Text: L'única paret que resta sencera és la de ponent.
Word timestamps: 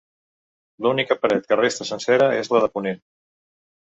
L'única 0.85 1.17
paret 1.25 1.45
que 1.51 1.59
resta 1.59 1.87
sencera 1.89 2.31
és 2.39 2.51
la 2.57 2.61
de 2.65 2.73
ponent. 2.79 3.01